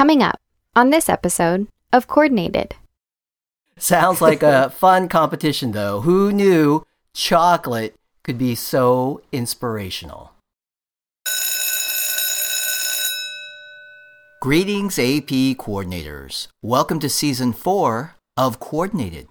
Coming 0.00 0.22
up 0.22 0.40
on 0.74 0.88
this 0.88 1.10
episode 1.10 1.66
of 1.92 2.06
Coordinated. 2.06 2.74
Sounds 3.76 4.22
like 4.22 4.42
a 4.42 4.70
fun 4.74 5.10
competition, 5.10 5.72
though. 5.72 6.00
Who 6.00 6.32
knew 6.32 6.86
chocolate 7.12 7.94
could 8.22 8.38
be 8.38 8.54
so 8.54 9.20
inspirational? 9.30 10.32
Greetings, 14.40 14.98
AP 14.98 15.58
coordinators. 15.60 16.46
Welcome 16.62 16.98
to 17.00 17.10
season 17.10 17.52
four 17.52 18.16
of 18.38 18.58
Coordinated. 18.58 19.28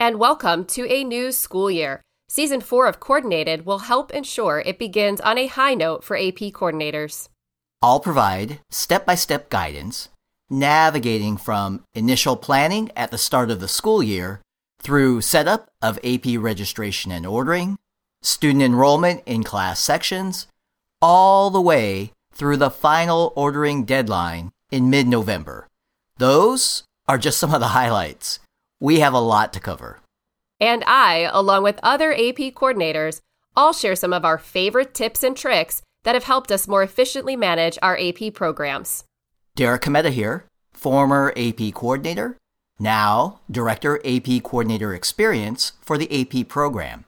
And 0.00 0.18
welcome 0.18 0.64
to 0.64 0.92
a 0.92 1.04
new 1.04 1.30
school 1.30 1.70
year. 1.70 2.02
Season 2.28 2.60
four 2.60 2.88
of 2.88 2.98
Coordinated 2.98 3.64
will 3.64 3.86
help 3.86 4.10
ensure 4.10 4.64
it 4.66 4.80
begins 4.80 5.20
on 5.20 5.38
a 5.38 5.46
high 5.46 5.74
note 5.74 6.02
for 6.02 6.16
AP 6.16 6.50
coordinators. 6.52 7.28
I'll 7.80 8.00
provide 8.00 8.60
step 8.70 9.06
by 9.06 9.14
step 9.14 9.50
guidance, 9.50 10.08
navigating 10.50 11.36
from 11.36 11.84
initial 11.94 12.36
planning 12.36 12.90
at 12.96 13.12
the 13.12 13.18
start 13.18 13.50
of 13.50 13.60
the 13.60 13.68
school 13.68 14.02
year 14.02 14.40
through 14.80 15.20
setup 15.20 15.68
of 15.80 15.98
AP 16.02 16.26
registration 16.38 17.12
and 17.12 17.24
ordering, 17.24 17.78
student 18.20 18.62
enrollment 18.62 19.22
in 19.26 19.44
class 19.44 19.78
sections, 19.78 20.48
all 21.00 21.50
the 21.50 21.60
way 21.60 22.10
through 22.32 22.56
the 22.56 22.70
final 22.70 23.32
ordering 23.36 23.84
deadline 23.84 24.50
in 24.72 24.90
mid 24.90 25.06
November. 25.06 25.68
Those 26.16 26.82
are 27.06 27.18
just 27.18 27.38
some 27.38 27.54
of 27.54 27.60
the 27.60 27.68
highlights. 27.68 28.40
We 28.80 28.98
have 29.00 29.14
a 29.14 29.20
lot 29.20 29.52
to 29.52 29.60
cover. 29.60 30.00
And 30.60 30.82
I, 30.84 31.30
along 31.32 31.62
with 31.62 31.78
other 31.84 32.12
AP 32.12 32.54
coordinators, 32.54 33.20
all 33.56 33.72
share 33.72 33.94
some 33.94 34.12
of 34.12 34.24
our 34.24 34.38
favorite 34.38 34.94
tips 34.94 35.22
and 35.22 35.36
tricks 35.36 35.82
that 36.08 36.14
have 36.14 36.24
helped 36.24 36.50
us 36.50 36.66
more 36.66 36.82
efficiently 36.82 37.36
manage 37.36 37.78
our 37.82 37.94
AP 38.00 38.32
programs. 38.32 39.04
Derek 39.54 39.82
Cometa 39.82 40.08
here, 40.08 40.46
former 40.72 41.34
AP 41.36 41.74
coordinator, 41.74 42.38
now 42.78 43.40
Director 43.50 44.00
AP 44.06 44.42
Coordinator 44.42 44.94
Experience 44.94 45.72
for 45.82 45.98
the 45.98 46.08
AP 46.10 46.48
program. 46.48 47.04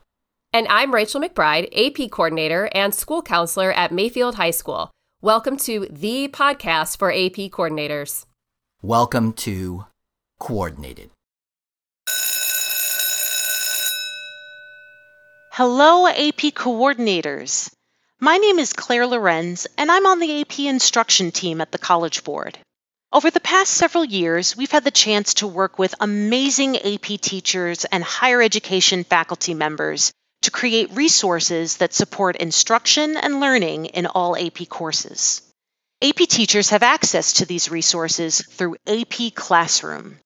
And 0.52 0.68
I'm 0.68 0.92
Rachel 0.92 1.18
McBride, 1.18 1.70
AP 1.74 2.10
coordinator 2.10 2.68
and 2.74 2.94
school 2.94 3.22
counselor 3.22 3.72
at 3.72 3.90
Mayfield 3.90 4.34
High 4.34 4.50
School. 4.50 4.90
Welcome 5.22 5.56
to 5.60 5.86
the 5.88 6.28
podcast 6.28 6.98
for 6.98 7.10
AP 7.10 7.50
coordinators. 7.50 8.26
Welcome 8.82 9.32
to 9.32 9.86
Coordinated. 10.38 11.08
Hello, 15.52 16.06
AP 16.06 16.52
coordinators. 16.52 17.72
My 18.22 18.36
name 18.36 18.58
is 18.58 18.74
Claire 18.74 19.06
Lorenz, 19.06 19.66
and 19.78 19.90
I'm 19.90 20.04
on 20.04 20.18
the 20.18 20.42
AP 20.42 20.58
instruction 20.58 21.32
team 21.32 21.62
at 21.62 21.72
the 21.72 21.78
College 21.78 22.22
Board. 22.22 22.58
Over 23.10 23.30
the 23.30 23.40
past 23.40 23.72
several 23.72 24.04
years, 24.04 24.54
we've 24.54 24.70
had 24.70 24.84
the 24.84 24.90
chance 24.90 25.32
to 25.34 25.46
work 25.46 25.78
with 25.78 25.94
amazing 26.00 26.76
AP 26.76 27.18
teachers 27.22 27.86
and 27.86 28.04
higher 28.04 28.42
education 28.42 29.04
faculty 29.04 29.54
members 29.54 30.12
to 30.42 30.50
create 30.50 30.92
resources 30.92 31.78
that 31.78 31.94
support 31.94 32.36
instruction 32.36 33.16
and 33.16 33.40
learning 33.40 33.86
in 33.86 34.04
all 34.04 34.36
AP 34.36 34.68
courses. 34.68 35.40
AP 36.02 36.16
teachers 36.28 36.68
have 36.68 36.82
access 36.82 37.32
to 37.32 37.46
these 37.46 37.70
resources 37.70 38.42
through 38.42 38.76
AP 38.86 39.34
Classroom. 39.34 40.18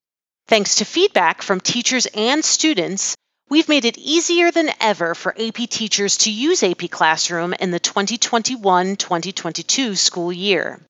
Thanks 0.49 0.77
to 0.77 0.85
feedback 0.85 1.43
from 1.43 1.61
teachers 1.61 2.07
and 2.07 2.45
students, 2.45 3.15
we've 3.49 3.69
made 3.69 3.85
it 3.85 3.99
easier 3.99 4.51
than 4.51 4.71
ever 4.81 5.15
for 5.15 5.35
AP 5.39 5.69
teachers 5.69 6.17
to 6.19 6.31
use 6.31 6.63
AP 6.63 6.91
Classroom 6.91 7.55
in 7.55 7.71
the 7.71 7.79
2021 7.79 8.97
2022 8.97 9.95
school 9.95 10.33
year. 10.33 10.81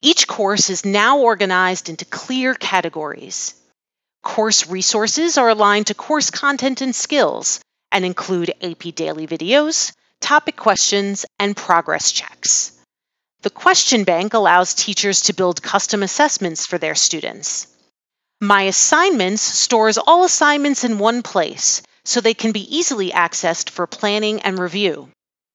Each 0.00 0.26
course 0.26 0.70
is 0.70 0.84
now 0.84 1.18
organized 1.18 1.88
into 1.88 2.04
clear 2.04 2.54
categories. 2.54 3.54
Course 4.22 4.66
resources 4.66 5.38
are 5.38 5.48
aligned 5.48 5.88
to 5.88 5.94
course 5.94 6.30
content 6.30 6.80
and 6.80 6.94
skills, 6.94 7.60
and 7.92 8.04
include 8.04 8.54
AP 8.62 8.94
daily 8.94 9.26
videos, 9.26 9.92
topic 10.20 10.56
questions, 10.56 11.24
and 11.38 11.56
progress 11.56 12.12
checks. 12.12 12.72
The 13.42 13.50
question 13.50 14.04
bank 14.04 14.34
allows 14.34 14.74
teachers 14.74 15.22
to 15.22 15.32
build 15.32 15.62
custom 15.62 16.02
assessments 16.02 16.66
for 16.66 16.78
their 16.78 16.94
students. 16.94 17.68
My 18.40 18.62
Assignments 18.62 19.42
stores 19.42 19.98
all 19.98 20.24
assignments 20.24 20.84
in 20.84 20.98
one 20.98 21.22
place 21.22 21.82
so 22.08 22.22
they 22.22 22.32
can 22.32 22.52
be 22.52 22.78
easily 22.78 23.10
accessed 23.10 23.68
for 23.68 23.86
planning 23.86 24.40
and 24.40 24.58
review. 24.58 25.10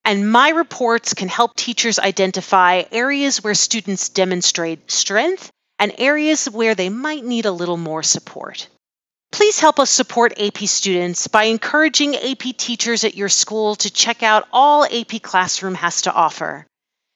And 0.06 0.32
my 0.32 0.50
reports 0.50 1.16
can 1.16 1.28
help 1.28 1.56
teachers 1.56 1.98
identify 1.98 2.84
areas 2.92 3.44
where 3.44 3.56
students 3.56 4.10
demonstrate 4.10 4.92
strength 4.92 5.50
and 5.80 5.92
areas 5.98 6.46
where 6.46 6.76
they 6.76 6.90
might 6.90 7.26
need 7.26 7.48
a 7.48 7.52
little 7.52 7.78
more 7.78 8.04
support. 8.04 8.68
Please 9.32 9.60
help 9.60 9.80
us 9.80 9.90
support 9.90 10.40
AP 10.40 10.60
students 10.68 11.28
by 11.28 11.46
encouraging 11.46 12.16
AP 12.16 12.56
teachers 12.56 13.04
at 13.04 13.16
your 13.16 13.30
school 13.30 13.76
to 13.78 13.90
check 13.90 14.22
out 14.22 14.48
all 14.54 14.86
AP 14.86 15.24
Classroom 15.24 15.74
has 15.74 16.04
to 16.04 16.14
offer. 16.14 16.68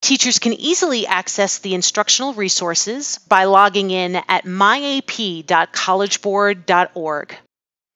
Teachers 0.01 0.39
can 0.39 0.53
easily 0.53 1.05
access 1.05 1.59
the 1.59 1.75
instructional 1.75 2.33
resources 2.33 3.19
by 3.27 3.43
logging 3.43 3.91
in 3.91 4.15
at 4.15 4.45
myap.collegeboard.org. 4.45 7.37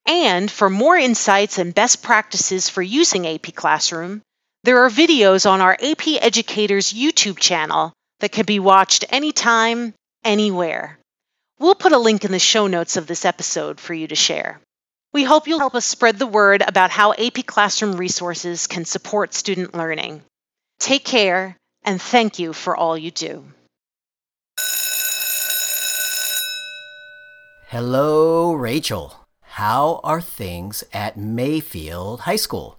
And 0.06 0.50
for 0.50 0.70
more 0.70 0.98
insights 0.98 1.58
and 1.58 1.74
best 1.74 2.02
practices 2.02 2.70
for 2.70 2.82
using 2.82 3.28
AP 3.28 3.56
Classroom, 3.56 4.22
there 4.64 4.84
are 4.84 4.90
videos 4.90 5.50
on 5.50 5.62
our 5.62 5.74
AP 5.74 6.08
Educators 6.22 6.94
YouTube 6.94 7.40
channel 7.40 7.94
that 8.20 8.32
can 8.32 8.46
be 8.46 8.60
watched 8.60 9.06
anytime, 9.10 9.94
anywhere. 10.24 11.00
We'll 11.60 11.76
put 11.76 11.92
a 11.92 12.00
link 12.00 12.26
in 12.26 12.32
the 12.32 12.40
show 12.40 12.68
notes 12.68 12.98
of 12.98 13.08
this 13.08 13.26
episode 13.26 13.80
for 13.80 13.94
you 13.94 14.08
to 14.08 14.16
share. 14.16 14.60
We 15.14 15.24
hope 15.24 15.48
you'll 15.48 15.60
help 15.60 15.76
us 15.76 15.86
spread 15.86 16.18
the 16.18 16.28
word 16.28 16.64
about 16.66 16.90
how 16.90 17.14
AP 17.14 17.46
Classroom 17.46 17.98
resources 17.98 18.68
can 18.68 18.86
support 18.86 19.34
student 19.34 19.76
learning. 19.76 20.22
Take 20.80 21.04
care, 21.04 21.58
and 21.84 22.02
thank 22.02 22.40
you 22.40 22.54
for 22.54 22.76
all 22.76 22.98
you 22.98 23.12
do. 23.12 23.44
Hello, 27.68 28.54
Rachel. 28.54 29.21
How 29.56 30.00
are 30.06 30.22
things 30.22 30.86
at 30.94 31.18
Mayfield 31.18 32.22
High 32.22 32.38
School? 32.38 32.78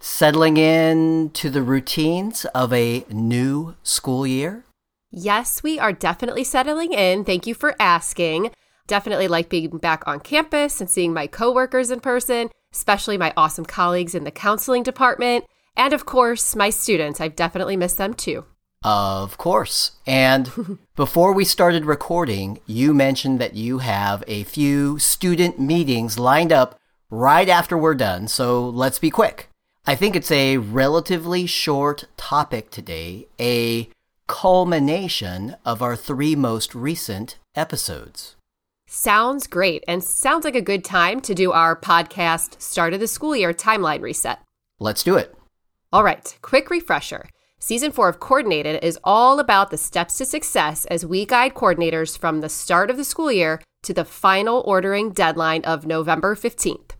Settling 0.00 0.56
in 0.56 1.28
to 1.34 1.50
the 1.50 1.60
routines 1.60 2.46
of 2.46 2.72
a 2.72 3.04
new 3.10 3.74
school 3.82 4.26
year? 4.26 4.64
Yes, 5.10 5.62
we 5.62 5.78
are 5.78 5.92
definitely 5.92 6.42
settling 6.42 6.94
in. 6.94 7.26
Thank 7.26 7.46
you 7.46 7.54
for 7.54 7.76
asking. 7.78 8.52
Definitely 8.86 9.28
like 9.28 9.50
being 9.50 9.76
back 9.76 10.02
on 10.08 10.18
campus 10.18 10.80
and 10.80 10.88
seeing 10.88 11.12
my 11.12 11.26
coworkers 11.26 11.90
in 11.90 12.00
person, 12.00 12.48
especially 12.72 13.18
my 13.18 13.34
awesome 13.36 13.66
colleagues 13.66 14.14
in 14.14 14.24
the 14.24 14.30
counseling 14.30 14.82
department. 14.82 15.44
And 15.76 15.92
of 15.92 16.06
course, 16.06 16.56
my 16.56 16.70
students. 16.70 17.20
I've 17.20 17.36
definitely 17.36 17.76
missed 17.76 17.98
them 17.98 18.14
too. 18.14 18.46
Of 18.84 19.38
course. 19.38 19.92
And 20.06 20.78
before 20.96 21.32
we 21.32 21.44
started 21.46 21.86
recording, 21.86 22.60
you 22.66 22.92
mentioned 22.92 23.40
that 23.40 23.54
you 23.54 23.78
have 23.78 24.22
a 24.26 24.44
few 24.44 24.98
student 24.98 25.58
meetings 25.58 26.18
lined 26.18 26.52
up 26.52 26.78
right 27.10 27.48
after 27.48 27.78
we're 27.78 27.94
done, 27.94 28.28
so 28.28 28.68
let's 28.68 28.98
be 28.98 29.10
quick. 29.10 29.48
I 29.86 29.94
think 29.94 30.14
it's 30.14 30.30
a 30.30 30.58
relatively 30.58 31.46
short 31.46 32.04
topic 32.16 32.70
today, 32.70 33.26
a 33.40 33.88
culmination 34.26 35.56
of 35.64 35.82
our 35.82 35.96
three 35.96 36.34
most 36.34 36.74
recent 36.74 37.38
episodes. 37.54 38.36
Sounds 38.86 39.46
great, 39.46 39.82
and 39.88 40.04
sounds 40.04 40.44
like 40.44 40.54
a 40.54 40.62
good 40.62 40.84
time 40.84 41.20
to 41.22 41.34
do 41.34 41.52
our 41.52 41.74
podcast 41.74 42.60
Start 42.60 42.94
of 42.94 43.00
the 43.00 43.08
School 43.08 43.34
Year 43.34 43.52
timeline 43.52 44.00
reset. 44.00 44.40
Let's 44.78 45.02
do 45.02 45.16
it. 45.16 45.34
All 45.92 46.04
right, 46.04 46.36
quick 46.42 46.70
refresher. 46.70 47.28
Season 47.64 47.92
four 47.92 48.10
of 48.10 48.20
Coordinated 48.20 48.84
is 48.84 48.98
all 49.02 49.40
about 49.40 49.70
the 49.70 49.78
steps 49.78 50.18
to 50.18 50.26
success 50.26 50.84
as 50.84 51.06
we 51.06 51.24
guide 51.24 51.54
coordinators 51.54 52.18
from 52.18 52.42
the 52.42 52.50
start 52.50 52.90
of 52.90 52.98
the 52.98 53.04
school 53.04 53.32
year 53.32 53.62
to 53.84 53.94
the 53.94 54.04
final 54.04 54.62
ordering 54.66 55.12
deadline 55.12 55.64
of 55.64 55.86
November 55.86 56.36
15th. 56.36 56.90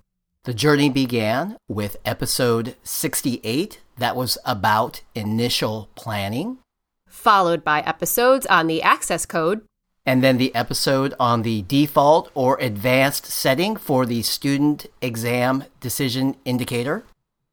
The 0.44 0.55
journey 0.55 0.88
began 0.88 1.58
with 1.69 1.99
episode 2.06 2.76
68, 2.82 3.82
that 3.99 4.16
was 4.16 4.38
about 4.46 5.02
initial 5.14 5.90
planning, 5.96 6.56
followed 7.08 7.62
by 7.62 7.82
episodes 7.82 8.46
on 8.46 8.67
the 8.67 8.81
access 8.81 9.26
code, 9.26 9.67
and 10.06 10.25
then 10.25 10.38
the 10.38 10.55
episode 10.55 11.12
on 11.20 11.43
the 11.43 11.60
default 11.69 12.31
or 12.32 12.56
advanced 12.58 13.26
setting 13.26 13.76
for 13.76 14.06
the 14.06 14.22
student 14.22 14.87
exam 15.02 15.64
decision 15.81 16.37
indicator. 16.46 17.05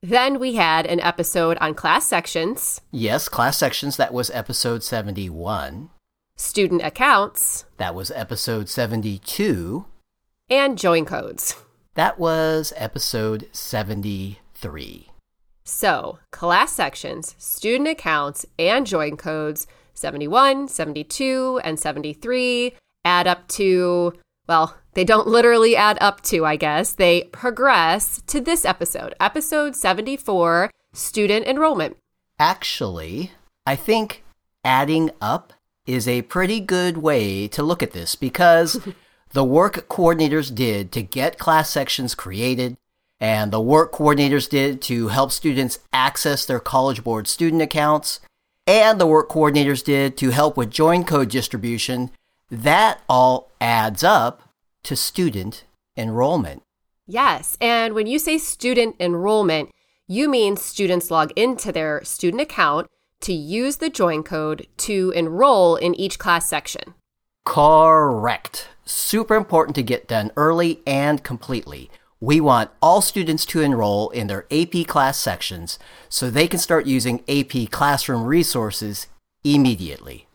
Then 0.03 0.39
we 0.39 0.55
had 0.55 0.87
an 0.87 0.99
episode 0.99 1.59
on 1.61 1.75
class 1.75 2.07
sections. 2.07 2.81
Yes, 2.89 3.29
class 3.29 3.57
sections. 3.57 3.97
That 3.97 4.13
was 4.13 4.31
episode 4.31 4.83
71. 4.83 5.91
Student 6.35 6.81
accounts. 6.81 7.65
That 7.77 7.93
was 7.93 8.09
episode 8.11 8.67
72. 8.67 9.85
And 10.49 10.75
join 10.75 11.05
codes. 11.05 11.55
That 11.93 12.17
was 12.17 12.73
episode 12.75 13.47
73. 13.51 15.07
So, 15.63 16.17
class 16.31 16.73
sections, 16.73 17.35
student 17.37 17.87
accounts, 17.87 18.45
and 18.57 18.87
join 18.87 19.17
codes 19.17 19.67
71, 19.93 20.67
72, 20.67 21.61
and 21.63 21.79
73. 21.79 22.73
add 23.05 23.27
up 23.27 23.47
to, 23.49 24.13
well, 24.51 24.75
they 24.95 25.05
don't 25.05 25.29
literally 25.29 25.77
add 25.77 25.97
up 26.01 26.19
to, 26.23 26.45
I 26.45 26.57
guess. 26.57 26.91
They 26.91 27.29
progress 27.31 28.21
to 28.27 28.41
this 28.41 28.65
episode, 28.65 29.15
episode 29.17 29.77
74 29.77 30.69
student 30.91 31.47
enrollment. 31.47 31.95
Actually, 32.37 33.31
I 33.65 33.77
think 33.77 34.25
adding 34.65 35.09
up 35.21 35.53
is 35.85 36.05
a 36.05 36.23
pretty 36.23 36.59
good 36.59 36.97
way 36.97 37.47
to 37.47 37.63
look 37.63 37.81
at 37.81 37.93
this 37.93 38.15
because 38.15 38.85
the 39.31 39.45
work 39.45 39.87
coordinators 39.87 40.53
did 40.53 40.91
to 40.91 41.01
get 41.01 41.39
class 41.39 41.69
sections 41.69 42.13
created 42.13 42.75
and 43.21 43.53
the 43.53 43.61
work 43.61 43.93
coordinators 43.93 44.49
did 44.49 44.81
to 44.81 45.07
help 45.07 45.31
students 45.31 45.79
access 45.93 46.45
their 46.45 46.59
College 46.59 47.05
Board 47.05 47.29
student 47.29 47.61
accounts 47.61 48.19
and 48.67 48.99
the 48.99 49.07
work 49.07 49.29
coordinators 49.29 49.81
did 49.81 50.17
to 50.17 50.31
help 50.31 50.57
with 50.57 50.69
join 50.69 51.05
code 51.05 51.29
distribution, 51.29 52.11
that 52.51 53.01
all 53.07 53.49
adds 53.61 54.03
up 54.03 54.41
to 54.83 54.95
student 54.95 55.63
enrollment. 55.97 56.61
Yes. 57.07 57.57
And 57.59 57.93
when 57.93 58.07
you 58.07 58.19
say 58.19 58.37
student 58.37 58.95
enrollment, 58.99 59.71
you 60.07 60.29
mean 60.29 60.57
students 60.57 61.09
log 61.09 61.31
into 61.37 61.71
their 61.71 62.03
student 62.03 62.41
account 62.41 62.87
to 63.21 63.33
use 63.33 63.77
the 63.77 63.89
join 63.89 64.23
code 64.23 64.67
to 64.77 65.11
enroll 65.15 65.75
in 65.77 65.95
each 65.95 66.19
class 66.19 66.47
section. 66.47 66.93
Correct. 67.45 68.67
Super 68.85 69.35
important 69.35 69.75
to 69.75 69.83
get 69.83 70.07
done 70.07 70.31
early 70.35 70.81
and 70.85 71.23
completely. 71.23 71.89
We 72.19 72.39
want 72.39 72.71
all 72.81 73.01
students 73.01 73.45
to 73.47 73.61
enroll 73.61 74.09
in 74.09 74.27
their 74.27 74.45
AP 74.51 74.85
class 74.87 75.17
sections 75.17 75.79
so 76.09 76.29
they 76.29 76.47
can 76.47 76.59
start 76.59 76.85
using 76.85 77.23
AP 77.27 77.71
classroom 77.71 78.23
resources 78.23 79.07
immediately. 79.43 80.27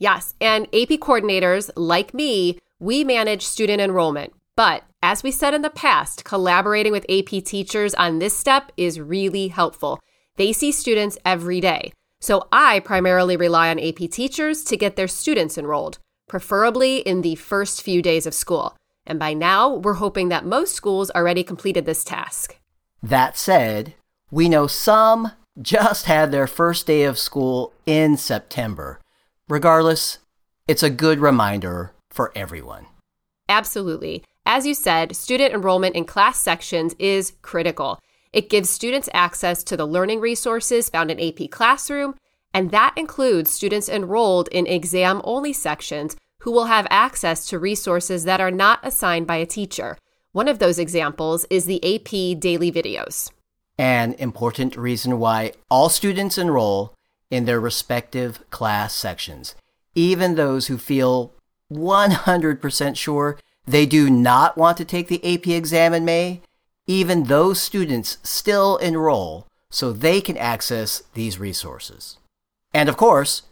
Yes, 0.00 0.34
and 0.40 0.64
AP 0.68 0.98
coordinators 0.98 1.70
like 1.76 2.14
me, 2.14 2.58
we 2.78 3.04
manage 3.04 3.42
student 3.44 3.82
enrollment. 3.82 4.32
But 4.56 4.82
as 5.02 5.22
we 5.22 5.30
said 5.30 5.52
in 5.52 5.60
the 5.60 5.68
past, 5.68 6.24
collaborating 6.24 6.90
with 6.90 7.04
AP 7.10 7.44
teachers 7.44 7.94
on 7.94 8.18
this 8.18 8.36
step 8.36 8.72
is 8.78 8.98
really 8.98 9.48
helpful. 9.48 10.00
They 10.36 10.54
see 10.54 10.72
students 10.72 11.18
every 11.24 11.60
day. 11.60 11.92
So 12.18 12.48
I 12.50 12.80
primarily 12.80 13.36
rely 13.36 13.70
on 13.70 13.78
AP 13.78 14.10
teachers 14.10 14.64
to 14.64 14.76
get 14.76 14.96
their 14.96 15.08
students 15.08 15.58
enrolled, 15.58 15.98
preferably 16.28 16.98
in 16.98 17.20
the 17.20 17.34
first 17.34 17.82
few 17.82 18.00
days 18.00 18.26
of 18.26 18.32
school. 18.32 18.76
And 19.06 19.18
by 19.18 19.34
now, 19.34 19.74
we're 19.74 19.94
hoping 19.94 20.30
that 20.30 20.46
most 20.46 20.74
schools 20.74 21.10
already 21.10 21.42
completed 21.42 21.84
this 21.84 22.04
task. 22.04 22.56
That 23.02 23.36
said, 23.36 23.94
we 24.30 24.48
know 24.48 24.66
some 24.66 25.32
just 25.60 26.06
had 26.06 26.32
their 26.32 26.46
first 26.46 26.86
day 26.86 27.02
of 27.02 27.18
school 27.18 27.74
in 27.84 28.16
September. 28.16 28.99
Regardless, 29.50 30.18
it's 30.68 30.84
a 30.84 30.88
good 30.88 31.18
reminder 31.18 31.92
for 32.08 32.30
everyone. 32.36 32.86
Absolutely. 33.48 34.22
As 34.46 34.64
you 34.64 34.74
said, 34.74 35.16
student 35.16 35.52
enrollment 35.52 35.96
in 35.96 36.04
class 36.04 36.38
sections 36.38 36.94
is 37.00 37.32
critical. 37.42 37.98
It 38.32 38.48
gives 38.48 38.70
students 38.70 39.08
access 39.12 39.64
to 39.64 39.76
the 39.76 39.88
learning 39.88 40.20
resources 40.20 40.88
found 40.88 41.10
in 41.10 41.18
AP 41.18 41.50
Classroom, 41.50 42.14
and 42.54 42.70
that 42.70 42.94
includes 42.96 43.50
students 43.50 43.88
enrolled 43.88 44.46
in 44.52 44.68
exam 44.68 45.20
only 45.24 45.52
sections 45.52 46.14
who 46.42 46.52
will 46.52 46.66
have 46.66 46.86
access 46.88 47.44
to 47.46 47.58
resources 47.58 48.22
that 48.22 48.40
are 48.40 48.52
not 48.52 48.78
assigned 48.84 49.26
by 49.26 49.36
a 49.36 49.46
teacher. 49.46 49.98
One 50.30 50.46
of 50.46 50.60
those 50.60 50.78
examples 50.78 51.44
is 51.50 51.64
the 51.64 51.82
AP 51.82 52.38
daily 52.38 52.70
videos. 52.70 53.32
An 53.76 54.12
important 54.12 54.76
reason 54.76 55.18
why 55.18 55.54
all 55.68 55.88
students 55.88 56.38
enroll 56.38 56.94
in 57.30 57.44
their 57.44 57.60
respective 57.60 58.48
class 58.50 58.94
sections, 58.94 59.54
even 59.94 60.34
those 60.34 60.66
who 60.66 60.78
feel 60.78 61.32
100% 61.72 62.96
sure 62.96 63.38
they 63.66 63.86
do 63.86 64.10
not 64.10 64.56
want 64.56 64.76
to 64.76 64.84
take 64.84 65.08
the 65.08 65.34
AP 65.34 65.46
exam 65.46 65.94
in 65.94 66.04
May, 66.04 66.40
even 66.86 67.24
those 67.24 67.60
students 67.60 68.18
still 68.22 68.76
enroll 68.78 69.46
so 69.70 69.92
they 69.92 70.20
can 70.20 70.36
access 70.36 71.04
these 71.14 71.38
resources. 71.38 72.18
And 72.74 72.88
of 72.88 72.96
course, 72.96 73.42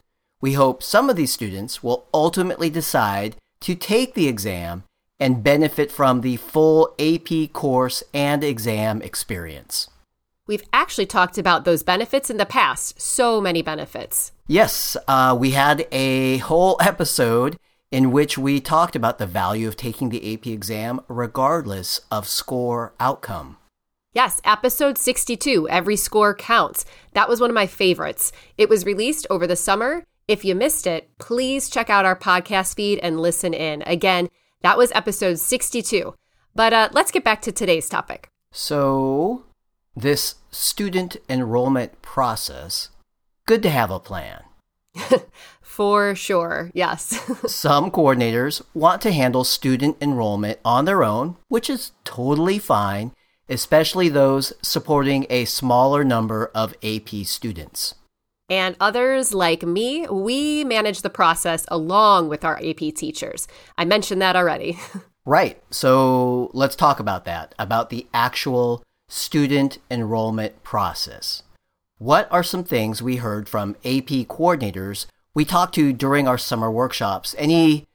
we 0.40 0.54
hope 0.54 0.82
some 0.82 1.08
of 1.08 1.16
these 1.16 1.32
students 1.32 1.82
will 1.82 2.06
ultimately 2.12 2.70
decide 2.70 3.36
to 3.60 3.74
take 3.74 4.14
the 4.14 4.28
exam 4.28 4.84
and 5.20 5.42
benefit 5.42 5.90
from 5.90 6.20
the 6.20 6.36
full 6.36 6.94
AP 6.98 7.52
course 7.52 8.02
and 8.14 8.44
exam 8.44 9.02
experience. 9.02 9.88
We've 10.48 10.64
actually 10.72 11.06
talked 11.06 11.38
about 11.38 11.64
those 11.64 11.84
benefits 11.84 12.30
in 12.30 12.38
the 12.38 12.44
past, 12.44 13.00
so 13.00 13.40
many 13.40 13.62
benefits. 13.62 14.32
Yes, 14.48 14.96
uh, 15.06 15.36
we 15.38 15.52
had 15.52 15.86
a 15.92 16.38
whole 16.38 16.76
episode 16.82 17.56
in 17.92 18.10
which 18.10 18.36
we 18.36 18.60
talked 18.60 18.96
about 18.96 19.18
the 19.18 19.26
value 19.26 19.68
of 19.68 19.76
taking 19.76 20.08
the 20.08 20.34
AP 20.34 20.48
exam 20.48 21.00
regardless 21.06 22.00
of 22.10 22.26
score 22.26 22.92
outcome. 22.98 23.58
Yes, 24.12 24.40
episode 24.44 24.98
62, 24.98 25.68
Every 25.68 25.94
Score 25.94 26.34
Counts. 26.34 26.84
That 27.12 27.28
was 27.28 27.40
one 27.40 27.50
of 27.50 27.54
my 27.54 27.68
favorites. 27.68 28.32
It 28.56 28.68
was 28.68 28.84
released 28.84 29.28
over 29.30 29.46
the 29.46 29.54
summer 29.54 30.02
if 30.28 30.44
you 30.44 30.54
missed 30.54 30.86
it, 30.86 31.08
please 31.18 31.70
check 31.70 31.88
out 31.88 32.04
our 32.04 32.14
podcast 32.14 32.76
feed 32.76 32.98
and 32.98 33.18
listen 33.18 33.54
in. 33.54 33.82
Again, 33.86 34.28
that 34.60 34.76
was 34.76 34.92
episode 34.92 35.38
62. 35.38 36.14
But 36.54 36.72
uh, 36.74 36.88
let's 36.92 37.10
get 37.10 37.24
back 37.24 37.40
to 37.42 37.52
today's 37.52 37.88
topic. 37.88 38.28
So, 38.52 39.46
this 40.00 40.36
student 40.50 41.16
enrollment 41.28 42.00
process, 42.02 42.90
good 43.46 43.62
to 43.62 43.70
have 43.70 43.90
a 43.90 44.00
plan. 44.00 44.42
For 45.60 46.14
sure, 46.14 46.70
yes. 46.74 47.20
Some 47.52 47.90
coordinators 47.90 48.62
want 48.74 49.00
to 49.02 49.12
handle 49.12 49.44
student 49.44 49.96
enrollment 50.00 50.58
on 50.64 50.84
their 50.84 51.04
own, 51.04 51.36
which 51.48 51.70
is 51.70 51.92
totally 52.04 52.58
fine, 52.58 53.12
especially 53.48 54.08
those 54.08 54.52
supporting 54.62 55.26
a 55.30 55.44
smaller 55.44 56.04
number 56.04 56.50
of 56.54 56.74
AP 56.82 57.24
students. 57.24 57.94
And 58.50 58.76
others, 58.80 59.34
like 59.34 59.62
me, 59.62 60.06
we 60.08 60.64
manage 60.64 61.02
the 61.02 61.10
process 61.10 61.66
along 61.68 62.28
with 62.28 62.44
our 62.44 62.56
AP 62.64 62.94
teachers. 62.94 63.46
I 63.76 63.84
mentioned 63.84 64.22
that 64.22 64.36
already. 64.36 64.78
right. 65.26 65.62
So 65.70 66.50
let's 66.54 66.74
talk 66.74 66.98
about 66.98 67.24
that, 67.26 67.54
about 67.58 67.90
the 67.90 68.06
actual 68.14 68.82
student 69.08 69.78
enrollment 69.90 70.62
process. 70.62 71.43
What 71.99 72.28
are 72.31 72.44
some 72.44 72.62
things 72.62 73.02
we 73.02 73.16
heard 73.16 73.49
from 73.49 73.75
AP 73.84 74.28
coordinators 74.28 75.06
we 75.34 75.44
talked 75.44 75.75
to 75.75 75.93
during 75.93 76.28
our 76.28 76.38
summer 76.38 76.70
workshops? 76.70 77.34
Any 77.38 77.87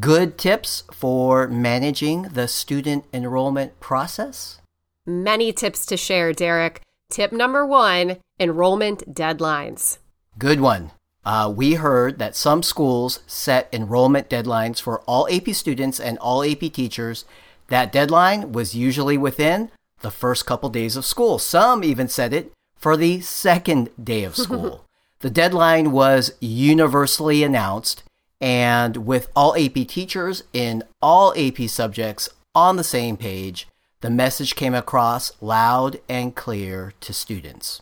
good 0.00 0.38
tips 0.38 0.84
for 0.90 1.46
managing 1.46 2.22
the 2.22 2.48
student 2.48 3.04
enrollment 3.12 3.78
process? 3.78 4.60
Many 5.06 5.52
tips 5.52 5.86
to 5.86 5.96
share, 5.96 6.32
Derek. 6.32 6.80
Tip 7.10 7.30
number 7.30 7.66
one 7.66 8.16
enrollment 8.40 9.14
deadlines. 9.14 9.98
Good 10.38 10.60
one. 10.60 10.92
Uh, 11.24 11.52
we 11.54 11.74
heard 11.74 12.18
that 12.18 12.34
some 12.34 12.62
schools 12.62 13.20
set 13.26 13.68
enrollment 13.72 14.28
deadlines 14.28 14.80
for 14.80 15.00
all 15.02 15.28
AP 15.30 15.50
students 15.50 16.00
and 16.00 16.18
all 16.18 16.42
AP 16.42 16.72
teachers. 16.72 17.24
That 17.68 17.92
deadline 17.92 18.52
was 18.52 18.74
usually 18.74 19.16
within 19.16 19.70
the 20.02 20.10
first 20.10 20.46
couple 20.46 20.68
days 20.68 20.96
of 20.96 21.04
school. 21.04 21.38
Some 21.38 21.82
even 21.82 22.08
said 22.08 22.32
it 22.32 22.52
for 22.76 22.96
the 22.96 23.20
second 23.20 23.90
day 24.02 24.24
of 24.24 24.36
school. 24.46 24.84
the 25.20 25.30
deadline 25.30 25.92
was 25.92 26.32
universally 26.40 27.42
announced, 27.42 28.02
and 28.40 29.06
with 29.06 29.28
all 29.34 29.56
AP 29.56 29.86
teachers 29.88 30.42
in 30.52 30.82
all 31.00 31.32
AP 31.36 31.68
subjects 31.68 32.28
on 32.54 32.76
the 32.76 32.84
same 32.84 33.16
page, 33.16 33.66
the 34.02 34.10
message 34.10 34.56
came 34.56 34.74
across 34.74 35.32
loud 35.40 36.00
and 36.08 36.34
clear 36.34 36.92
to 37.00 37.12
students. 37.12 37.80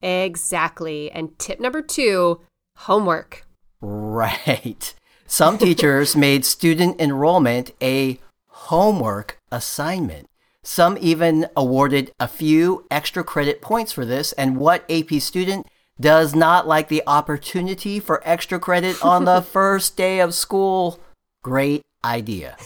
Exactly. 0.00 1.10
And 1.10 1.36
tip 1.38 1.58
number 1.58 1.82
two 1.82 2.40
homework. 2.76 3.44
Right. 3.80 4.94
Some 5.26 5.58
teachers 5.58 6.14
made 6.26 6.44
student 6.44 7.00
enrollment 7.00 7.72
a 7.82 8.20
homework 8.46 9.38
assignment. 9.50 10.28
Some 10.66 10.98
even 11.00 11.46
awarded 11.56 12.10
a 12.18 12.26
few 12.26 12.86
extra 12.90 13.22
credit 13.22 13.62
points 13.62 13.92
for 13.92 14.04
this. 14.04 14.32
And 14.32 14.56
what 14.56 14.84
AP 14.90 15.20
student 15.20 15.64
does 16.00 16.34
not 16.34 16.66
like 16.66 16.88
the 16.88 17.04
opportunity 17.06 18.00
for 18.00 18.20
extra 18.24 18.58
credit 18.58 19.00
on 19.00 19.26
the 19.26 19.42
first 19.52 19.96
day 19.96 20.18
of 20.18 20.34
school? 20.34 20.98
Great 21.44 21.82
idea. 22.04 22.56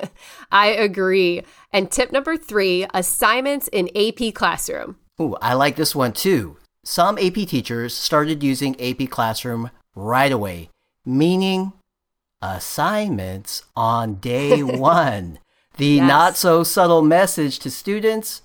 I 0.52 0.68
agree. 0.68 1.42
And 1.72 1.90
tip 1.90 2.12
number 2.12 2.36
three 2.36 2.86
assignments 2.94 3.66
in 3.66 3.90
AP 3.96 4.34
Classroom. 4.34 4.94
Ooh, 5.20 5.34
I 5.42 5.54
like 5.54 5.74
this 5.74 5.96
one 5.96 6.12
too. 6.12 6.58
Some 6.84 7.18
AP 7.18 7.34
teachers 7.34 7.92
started 7.92 8.44
using 8.44 8.80
AP 8.80 9.10
Classroom 9.10 9.72
right 9.96 10.30
away, 10.30 10.70
meaning 11.04 11.72
assignments 12.40 13.64
on 13.74 14.14
day 14.20 14.62
one. 14.62 15.40
The 15.78 15.86
yes. 15.86 16.08
not 16.08 16.36
so 16.36 16.62
subtle 16.64 17.02
message 17.02 17.58
to 17.60 17.70
students 17.70 18.42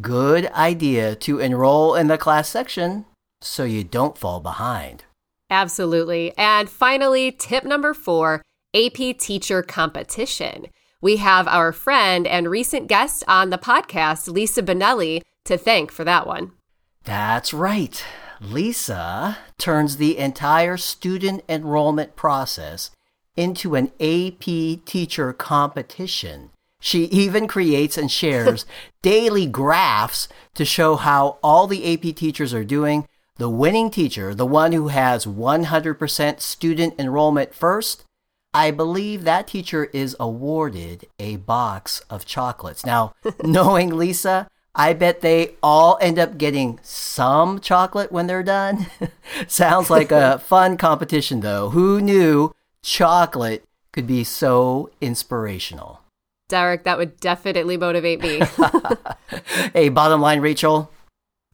good 0.00 0.46
idea 0.52 1.14
to 1.14 1.38
enroll 1.38 1.94
in 1.94 2.08
the 2.08 2.18
class 2.18 2.48
section 2.48 3.04
so 3.40 3.64
you 3.64 3.84
don't 3.84 4.18
fall 4.18 4.40
behind. 4.40 5.04
Absolutely. 5.50 6.32
And 6.36 6.68
finally, 6.68 7.30
tip 7.30 7.64
number 7.64 7.94
four 7.94 8.42
AP 8.74 9.18
Teacher 9.18 9.62
Competition. 9.62 10.66
We 11.00 11.18
have 11.18 11.46
our 11.46 11.70
friend 11.70 12.26
and 12.26 12.48
recent 12.48 12.88
guest 12.88 13.22
on 13.28 13.50
the 13.50 13.58
podcast, 13.58 14.26
Lisa 14.26 14.62
Bonelli, 14.62 15.22
to 15.44 15.56
thank 15.56 15.92
for 15.92 16.02
that 16.04 16.26
one. 16.26 16.52
That's 17.04 17.52
right. 17.54 18.02
Lisa 18.40 19.38
turns 19.58 19.98
the 19.98 20.18
entire 20.18 20.76
student 20.76 21.44
enrollment 21.48 22.16
process 22.16 22.90
into 23.36 23.74
an 23.74 23.92
AP 24.00 24.84
teacher 24.84 25.32
competition. 25.32 26.50
She 26.84 27.04
even 27.04 27.48
creates 27.48 27.96
and 27.96 28.10
shares 28.10 28.66
daily 29.02 29.46
graphs 29.46 30.28
to 30.52 30.66
show 30.66 30.96
how 30.96 31.38
all 31.42 31.66
the 31.66 31.90
AP 31.90 32.14
teachers 32.14 32.52
are 32.52 32.62
doing. 32.62 33.08
The 33.38 33.48
winning 33.48 33.90
teacher, 33.90 34.34
the 34.34 34.44
one 34.44 34.72
who 34.72 34.88
has 34.88 35.24
100% 35.24 36.40
student 36.40 36.94
enrollment 36.98 37.54
first, 37.54 38.04
I 38.52 38.70
believe 38.70 39.24
that 39.24 39.46
teacher 39.46 39.86
is 39.94 40.14
awarded 40.20 41.06
a 41.18 41.36
box 41.36 42.00
of 42.10 42.26
chocolates. 42.26 42.84
Now, 42.84 43.14
knowing 43.42 43.96
Lisa, 43.96 44.46
I 44.74 44.92
bet 44.92 45.22
they 45.22 45.54
all 45.62 45.96
end 46.02 46.18
up 46.18 46.36
getting 46.36 46.80
some 46.82 47.60
chocolate 47.60 48.12
when 48.12 48.26
they're 48.26 48.42
done. 48.42 48.88
Sounds 49.48 49.88
like 49.88 50.12
a 50.12 50.38
fun 50.38 50.76
competition, 50.76 51.40
though. 51.40 51.70
Who 51.70 52.02
knew 52.02 52.54
chocolate 52.82 53.64
could 53.90 54.06
be 54.06 54.22
so 54.22 54.90
inspirational? 55.00 56.03
Derek, 56.48 56.84
that 56.84 56.98
would 56.98 57.18
definitely 57.20 57.76
motivate 57.76 58.20
me. 58.20 58.40
hey, 59.72 59.88
bottom 59.88 60.20
line, 60.20 60.40
Rachel. 60.40 60.90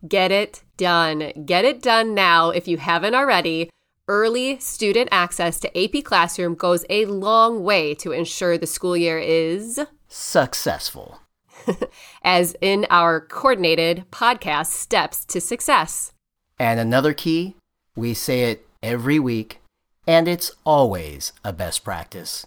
Get 0.07 0.33
it 0.33 0.63
done. 0.77 1.33
Get 1.45 1.65
it 1.65 1.83
done 1.83 2.15
now 2.15 2.51
if 2.51 2.67
you 2.67 2.79
haven't 2.79 3.15
already. 3.15 3.71
Early 4.09 4.59
student 4.59 5.09
access 5.13 5.61
to 5.61 5.79
AP 5.79 6.05
Classroom 6.05 6.55
goes 6.55 6.85
a 6.91 7.05
long 7.05 7.63
way 7.63 7.95
to 7.97 8.11
ensure 8.11 8.59
the 8.59 8.67
school 8.67 8.97
year 8.97 9.19
is 9.19 9.81
successful. 10.09 11.21
as 12.23 12.57
in 12.61 12.87
our 12.91 13.21
coordinated 13.21 14.05
podcast, 14.11 14.67
Steps 14.67 15.25
to 15.27 15.41
Success. 15.41 16.13
And 16.59 16.81
another 16.81 17.15
key, 17.15 17.57
we 17.97 18.15
say 18.15 18.51
it 18.51 18.67
every 18.83 19.19
week, 19.19 19.61
and 20.07 20.29
it's 20.29 20.51
always 20.65 21.33
a 21.45 21.53
best 21.53 21.85
practice. 21.85 22.47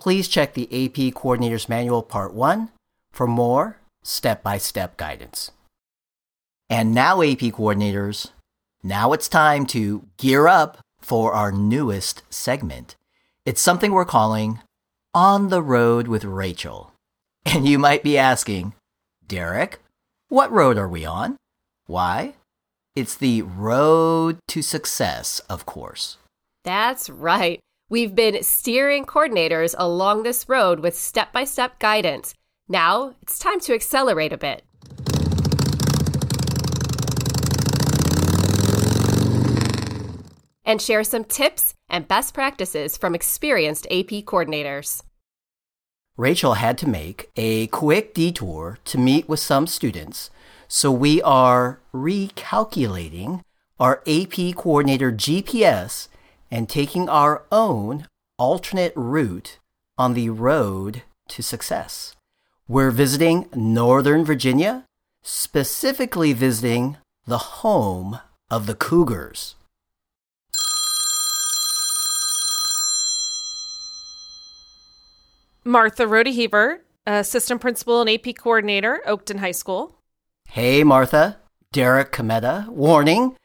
Please 0.00 0.28
check 0.28 0.54
the 0.54 0.68
AP 0.70 1.14
Coordinator's 1.14 1.68
Manual 1.68 2.02
Part 2.02 2.34
1 2.34 2.70
for 3.12 3.26
more 3.26 3.78
step 4.02 4.42
by 4.42 4.58
step 4.58 4.96
guidance. 4.96 5.50
And 6.68 6.94
now, 6.94 7.22
AP 7.22 7.38
coordinators, 7.38 8.30
now 8.82 9.12
it's 9.12 9.28
time 9.28 9.66
to 9.66 10.06
gear 10.16 10.48
up 10.48 10.78
for 11.00 11.32
our 11.32 11.52
newest 11.52 12.22
segment. 12.30 12.96
It's 13.44 13.60
something 13.60 13.92
we're 13.92 14.04
calling 14.04 14.60
On 15.12 15.48
the 15.48 15.62
Road 15.62 16.08
with 16.08 16.24
Rachel. 16.24 16.92
And 17.46 17.68
you 17.68 17.78
might 17.78 18.02
be 18.02 18.16
asking, 18.16 18.72
Derek, 19.26 19.80
what 20.28 20.50
road 20.50 20.78
are 20.78 20.88
we 20.88 21.04
on? 21.04 21.36
Why? 21.86 22.34
It's 22.96 23.14
the 23.14 23.42
road 23.42 24.38
to 24.48 24.62
success, 24.62 25.40
of 25.50 25.66
course. 25.66 26.16
That's 26.64 27.10
right. 27.10 27.60
We've 27.90 28.14
been 28.14 28.42
steering 28.42 29.04
coordinators 29.04 29.74
along 29.76 30.22
this 30.22 30.48
road 30.48 30.80
with 30.80 30.96
step 30.96 31.34
by 31.34 31.44
step 31.44 31.78
guidance. 31.78 32.32
Now 32.66 33.14
it's 33.20 33.38
time 33.38 33.60
to 33.60 33.74
accelerate 33.74 34.32
a 34.32 34.38
bit. 34.38 34.64
And 40.64 40.80
share 40.80 41.04
some 41.04 41.24
tips 41.24 41.74
and 41.90 42.08
best 42.08 42.32
practices 42.32 42.96
from 42.96 43.14
experienced 43.14 43.86
AP 43.90 44.24
coordinators. 44.24 45.02
Rachel 46.16 46.54
had 46.54 46.78
to 46.78 46.88
make 46.88 47.30
a 47.36 47.66
quick 47.66 48.14
detour 48.14 48.78
to 48.86 48.96
meet 48.96 49.28
with 49.28 49.40
some 49.40 49.66
students, 49.66 50.30
so 50.68 50.90
we 50.90 51.20
are 51.20 51.80
recalculating 51.92 53.42
our 53.78 54.02
AP 54.06 54.54
coordinator 54.56 55.12
GPS 55.12 56.08
and 56.54 56.68
taking 56.68 57.08
our 57.08 57.42
own 57.50 58.06
alternate 58.38 58.92
route 58.94 59.58
on 59.98 60.14
the 60.14 60.30
road 60.30 61.02
to 61.26 61.42
success. 61.42 62.14
We're 62.68 62.92
visiting 62.92 63.48
Northern 63.56 64.24
Virginia, 64.24 64.84
specifically 65.20 66.32
visiting 66.32 66.96
the 67.26 67.38
home 67.58 68.20
of 68.52 68.66
the 68.68 68.76
Cougars. 68.76 69.56
Martha 75.64 76.04
Rodeheaver, 76.04 76.78
assistant 77.04 77.60
principal 77.60 78.00
and 78.00 78.08
AP 78.08 78.36
coordinator, 78.36 79.02
Oakton 79.08 79.40
High 79.40 79.50
School. 79.50 79.98
Hey, 80.46 80.84
Martha. 80.84 81.38
Derek 81.72 82.12
Cometa. 82.12 82.68
Warning. 82.68 83.36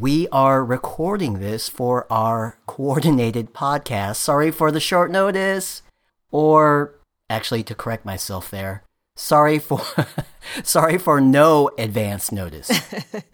We 0.00 0.28
are 0.28 0.64
recording 0.64 1.40
this 1.40 1.68
for 1.68 2.06
our 2.08 2.56
coordinated 2.68 3.52
podcast. 3.52 4.14
Sorry 4.14 4.52
for 4.52 4.70
the 4.70 4.78
short 4.78 5.10
notice. 5.10 5.82
Or 6.30 6.94
actually 7.28 7.64
to 7.64 7.74
correct 7.74 8.04
myself 8.04 8.48
there. 8.48 8.84
Sorry 9.16 9.58
for 9.58 9.80
sorry 10.62 10.98
for 10.98 11.20
no 11.20 11.72
advance 11.76 12.30
notice. 12.30 12.70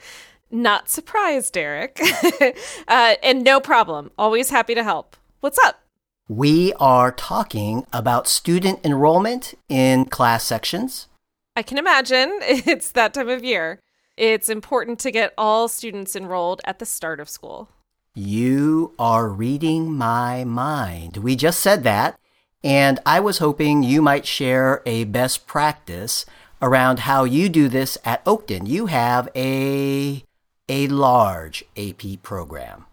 Not 0.51 0.89
surprised, 0.89 1.53
Derek. 1.53 2.01
uh, 2.89 3.17
and 3.23 3.45
no 3.45 3.61
problem. 3.61 4.11
Always 4.17 4.49
happy 4.49 4.75
to 4.75 4.83
help. 4.83 5.19
What's 5.41 5.59
up? 5.59 5.83
We 6.29 6.73
are 6.81 7.13
talking 7.13 7.85
about 7.93 8.27
student 8.27 8.81
enrollment 8.83 9.53
in 9.69 10.07
class 10.07 10.45
sections. 10.45 11.09
I 11.57 11.63
can 11.63 11.77
imagine 11.77 12.39
it's 12.41 12.91
that 12.93 13.13
time 13.13 13.29
of 13.29 13.45
year. 13.45 13.81
It's 14.17 14.49
important 14.49 15.01
to 15.01 15.11
get 15.11 15.35
all 15.37 15.67
students 15.67 16.15
enrolled 16.15 16.61
at 16.65 16.79
the 16.79 16.87
start 16.87 17.19
of 17.19 17.29
school. 17.29 17.69
You 18.15 18.95
are 18.97 19.29
reading 19.29 19.93
my 19.93 20.45
mind. 20.45 21.17
We 21.17 21.35
just 21.35 21.59
said 21.59 21.83
that, 21.83 22.17
and 22.63 23.01
I 23.05 23.19
was 23.19 23.39
hoping 23.39 23.83
you 23.83 24.01
might 24.01 24.25
share 24.25 24.83
a 24.87 25.03
best 25.03 25.49
practice 25.49 26.25
around 26.63 27.01
how 27.01 27.25
you 27.25 27.49
do 27.49 27.69
this 27.69 27.99
at 28.05 28.25
Oakton. 28.25 28.69
You 28.69 28.87
have 28.87 29.29
a 29.35 30.25
a 30.69 30.87
large 30.87 31.65
AP 31.77 32.23
program. 32.23 32.87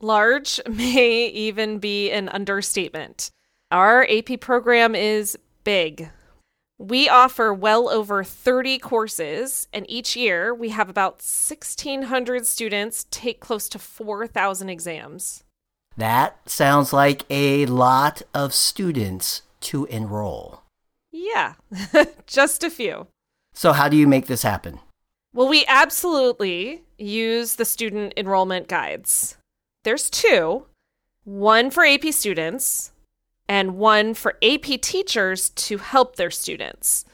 Large 0.00 0.60
may 0.68 1.26
even 1.26 1.80
be 1.80 2.12
an 2.12 2.28
understatement. 2.28 3.32
Our 3.72 4.06
AP 4.08 4.38
program 4.40 4.94
is 4.94 5.36
big. 5.64 6.08
We 6.80 7.08
offer 7.08 7.52
well 7.52 7.88
over 7.88 8.22
30 8.22 8.78
courses, 8.78 9.66
and 9.72 9.84
each 9.90 10.14
year 10.14 10.54
we 10.54 10.68
have 10.68 10.88
about 10.88 11.14
1,600 11.14 12.46
students 12.46 13.06
take 13.10 13.40
close 13.40 13.68
to 13.70 13.80
4,000 13.80 14.68
exams. 14.68 15.42
That 15.96 16.48
sounds 16.48 16.92
like 16.92 17.24
a 17.28 17.66
lot 17.66 18.22
of 18.32 18.54
students 18.54 19.42
to 19.62 19.86
enroll. 19.86 20.62
Yeah, 21.10 21.54
just 22.28 22.62
a 22.62 22.70
few. 22.70 23.08
So, 23.54 23.72
how 23.72 23.88
do 23.88 23.96
you 23.96 24.06
make 24.06 24.26
this 24.26 24.42
happen? 24.42 24.78
Well, 25.34 25.48
we 25.48 25.64
absolutely 25.66 26.82
use 26.96 27.56
the 27.56 27.64
student 27.64 28.12
enrollment 28.16 28.68
guides. 28.68 29.36
There's 29.82 30.08
two 30.08 30.66
one 31.24 31.70
for 31.70 31.84
AP 31.84 32.06
students 32.12 32.92
and 33.48 33.76
one 33.76 34.14
for 34.14 34.36
AP 34.42 34.80
teachers 34.82 35.50
to 35.50 35.78
help 35.78 36.16
their 36.16 36.30
students. 36.30 37.04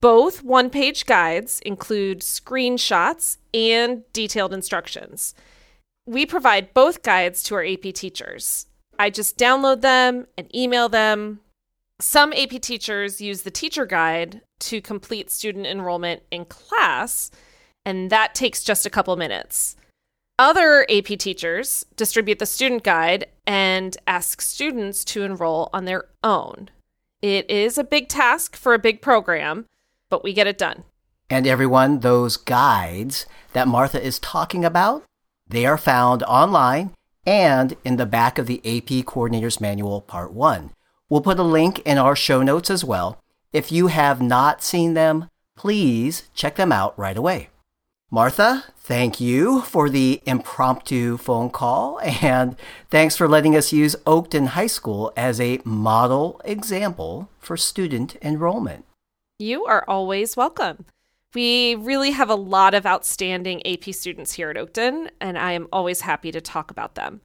Both 0.00 0.44
one 0.44 0.70
page 0.70 1.06
guides 1.06 1.60
include 1.60 2.20
screenshots 2.20 3.38
and 3.52 4.02
detailed 4.12 4.52
instructions. 4.52 5.34
We 6.06 6.26
provide 6.26 6.74
both 6.74 7.02
guides 7.02 7.42
to 7.44 7.54
our 7.56 7.64
AP 7.64 7.94
teachers. 7.94 8.66
I 8.98 9.10
just 9.10 9.38
download 9.38 9.80
them 9.80 10.26
and 10.38 10.54
email 10.54 10.88
them. 10.88 11.40
Some 12.00 12.32
AP 12.34 12.60
teachers 12.60 13.20
use 13.20 13.42
the 13.42 13.50
teacher 13.50 13.86
guide 13.86 14.42
to 14.60 14.80
complete 14.80 15.30
student 15.30 15.66
enrollment 15.66 16.22
in 16.30 16.44
class, 16.44 17.30
and 17.84 18.10
that 18.10 18.34
takes 18.34 18.62
just 18.62 18.86
a 18.86 18.90
couple 18.90 19.16
minutes. 19.16 19.76
Other 20.38 20.84
AP 20.90 21.18
teachers 21.18 21.86
distribute 21.96 22.38
the 22.38 22.44
student 22.44 22.82
guide 22.84 23.24
and 23.46 23.96
ask 24.06 24.42
students 24.42 25.02
to 25.06 25.22
enroll 25.22 25.70
on 25.72 25.86
their 25.86 26.08
own. 26.22 26.68
It 27.22 27.50
is 27.50 27.78
a 27.78 27.84
big 27.84 28.08
task 28.08 28.54
for 28.54 28.74
a 28.74 28.78
big 28.78 29.00
program, 29.00 29.64
but 30.10 30.22
we 30.22 30.34
get 30.34 30.46
it 30.46 30.58
done. 30.58 30.84
And 31.30 31.46
everyone, 31.46 32.00
those 32.00 32.36
guides 32.36 33.24
that 33.54 33.66
Martha 33.66 34.02
is 34.02 34.18
talking 34.18 34.62
about, 34.62 35.04
they 35.48 35.64
are 35.64 35.78
found 35.78 36.22
online 36.24 36.90
and 37.24 37.74
in 37.82 37.96
the 37.96 38.04
back 38.04 38.38
of 38.38 38.46
the 38.46 38.60
AP 38.62 39.06
Coordinator's 39.06 39.58
Manual 39.58 40.02
Part 40.02 40.34
1. 40.34 40.70
We'll 41.08 41.22
put 41.22 41.38
a 41.38 41.44
link 41.44 41.78
in 41.86 41.96
our 41.96 42.14
show 42.14 42.42
notes 42.42 42.68
as 42.68 42.84
well. 42.84 43.22
If 43.54 43.72
you 43.72 43.86
have 43.86 44.20
not 44.20 44.62
seen 44.62 44.92
them, 44.92 45.30
please 45.56 46.24
check 46.34 46.56
them 46.56 46.72
out 46.72 46.96
right 46.98 47.16
away. 47.16 47.48
Martha, 48.08 48.62
thank 48.78 49.20
you 49.20 49.62
for 49.62 49.90
the 49.90 50.22
impromptu 50.26 51.16
phone 51.16 51.50
call, 51.50 51.98
and 52.00 52.54
thanks 52.88 53.16
for 53.16 53.26
letting 53.26 53.56
us 53.56 53.72
use 53.72 53.96
Oakton 54.06 54.48
High 54.48 54.68
School 54.68 55.12
as 55.16 55.40
a 55.40 55.60
model 55.64 56.40
example 56.44 57.28
for 57.40 57.56
student 57.56 58.16
enrollment. 58.22 58.84
You 59.40 59.64
are 59.64 59.84
always 59.88 60.36
welcome. 60.36 60.84
We 61.34 61.74
really 61.74 62.12
have 62.12 62.30
a 62.30 62.36
lot 62.36 62.74
of 62.74 62.86
outstanding 62.86 63.66
AP 63.66 63.92
students 63.92 64.34
here 64.34 64.50
at 64.50 64.56
Oakton, 64.56 65.10
and 65.20 65.36
I 65.36 65.50
am 65.52 65.66
always 65.72 66.02
happy 66.02 66.30
to 66.30 66.40
talk 66.40 66.70
about 66.70 66.94
them. 66.94 67.22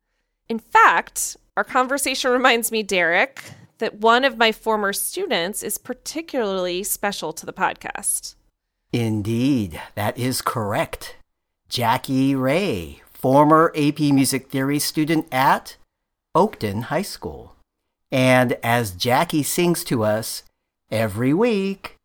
In 0.50 0.58
fact, 0.58 1.38
our 1.56 1.64
conversation 1.64 2.32
reminds 2.32 2.72
me, 2.72 2.82
Derek, 2.82 3.44
that 3.78 4.00
one 4.00 4.26
of 4.26 4.36
my 4.36 4.52
former 4.52 4.94
students 4.94 5.62
is 5.62 5.78
particularly 5.78 6.82
special 6.82 7.34
to 7.34 7.46
the 7.46 7.54
podcast. 7.54 8.34
Indeed, 8.94 9.82
that 9.96 10.18
is 10.18 10.42
correct. 10.42 11.16
Jackie 11.70 12.36
Ray, 12.36 13.02
former 13.14 13.72
AP 13.76 14.00
Music 14.00 14.50
Theory 14.50 14.80
student 14.80 15.28
at 15.32 15.78
Oakton 16.36 16.84
High 16.84 17.02
School. 17.02 17.56
And 18.12 18.58
as 18.62 18.92
Jackie 18.92 19.44
sings 19.44 19.84
to 19.86 20.04
us 20.04 20.44
every 20.90 21.34
week, 21.34 21.96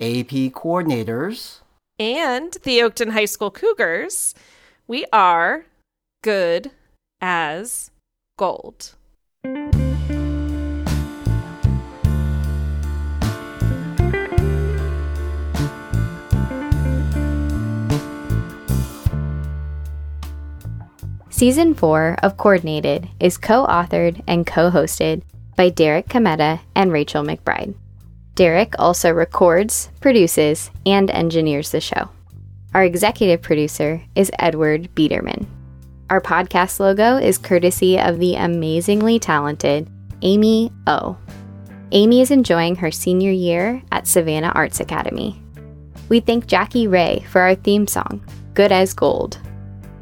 AP 0.00 0.52
coordinators 0.52 1.60
and 1.98 2.56
the 2.64 2.80
Oakton 2.80 3.12
High 3.12 3.24
School 3.24 3.50
Cougars, 3.50 4.34
we 4.86 5.04
are 5.12 5.64
good 6.22 6.72
as 7.20 7.90
gold. 8.36 8.94
Season 21.36 21.74
4 21.74 22.18
of 22.22 22.36
Coordinated 22.36 23.08
is 23.18 23.36
co 23.38 23.66
authored 23.66 24.22
and 24.28 24.46
co 24.46 24.70
hosted 24.70 25.22
by 25.56 25.68
Derek 25.68 26.06
Cometa 26.06 26.60
and 26.76 26.92
Rachel 26.92 27.24
McBride. 27.24 27.74
Derek 28.36 28.74
also 28.78 29.10
records, 29.10 29.90
produces, 30.00 30.70
and 30.86 31.10
engineers 31.10 31.72
the 31.72 31.80
show. 31.80 32.08
Our 32.72 32.84
executive 32.84 33.42
producer 33.42 34.00
is 34.14 34.30
Edward 34.38 34.94
Biederman. 34.94 35.48
Our 36.08 36.20
podcast 36.20 36.78
logo 36.78 37.16
is 37.16 37.36
courtesy 37.36 37.98
of 37.98 38.20
the 38.20 38.36
amazingly 38.36 39.18
talented 39.18 39.90
Amy 40.22 40.70
O. 40.86 41.16
Amy 41.90 42.20
is 42.20 42.30
enjoying 42.30 42.76
her 42.76 42.92
senior 42.92 43.32
year 43.32 43.82
at 43.90 44.06
Savannah 44.06 44.52
Arts 44.54 44.78
Academy. 44.78 45.42
We 46.08 46.20
thank 46.20 46.46
Jackie 46.46 46.86
Ray 46.86 47.24
for 47.28 47.40
our 47.40 47.56
theme 47.56 47.88
song, 47.88 48.24
Good 48.54 48.70
as 48.70 48.94
Gold. 48.94 49.40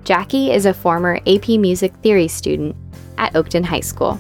Jackie 0.05 0.51
is 0.51 0.67
a 0.67 0.75
former 0.75 1.21
AP 1.29 1.49
Music 1.51 1.95
Theory 2.03 2.27
student 2.27 2.75
at 3.19 3.33
Oakton 3.35 3.65
High 3.65 3.81
School. 3.81 4.19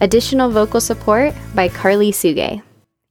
Additional 0.00 0.50
vocal 0.50 0.80
support 0.80 1.34
by 1.52 1.68
Carly 1.68 2.12
Suge, 2.12 2.62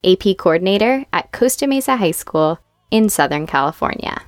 AP 0.06 0.38
coordinator 0.38 1.04
at 1.12 1.32
Costa 1.34 1.68
Mesa 1.68 1.98
High 1.98 2.12
School 2.12 2.58
in 2.90 3.10
Southern 3.10 3.46
California. 3.46 4.22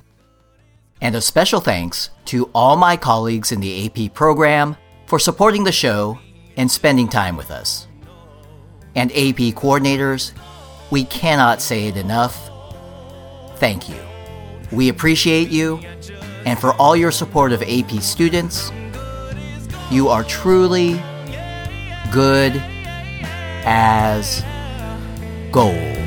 And 1.00 1.14
a 1.14 1.22
special 1.22 1.60
thanks 1.60 2.10
to 2.26 2.50
all 2.54 2.76
my 2.76 2.96
colleagues 2.96 3.52
in 3.52 3.60
the 3.60 3.86
AP 3.86 4.12
program 4.12 4.76
for 5.06 5.18
supporting 5.18 5.64
the 5.64 5.72
show 5.72 6.18
and 6.58 6.70
spending 6.70 7.08
time 7.08 7.38
with 7.38 7.50
us. 7.50 7.86
And 8.96 9.10
AP 9.12 9.54
coordinators, 9.54 10.32
we 10.90 11.04
cannot 11.04 11.62
say 11.62 11.86
it 11.86 11.96
enough. 11.96 12.50
Thank 13.56 13.88
you. 13.88 13.96
We 14.72 14.90
appreciate 14.90 15.48
you 15.48 15.80
and 16.48 16.58
for 16.58 16.72
all 16.76 16.96
your 16.96 17.10
support 17.12 17.52
of 17.52 17.62
AP 17.62 17.90
students. 18.00 18.72
You 19.90 20.08
are 20.08 20.24
truly 20.24 20.94
good 22.10 22.56
as 23.66 24.42
gold. 25.52 25.97